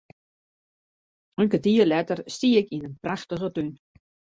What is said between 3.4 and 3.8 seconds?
tún.